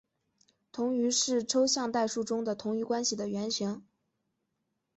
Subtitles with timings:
[0.71, 3.85] 同余是抽象代数中的同余关系的原型。